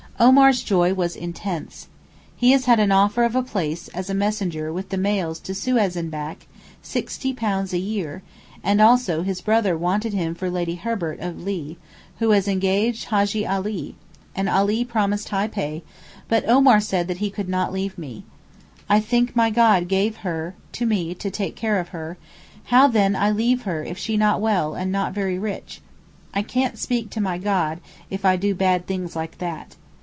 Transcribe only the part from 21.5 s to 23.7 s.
care of her, how then I leave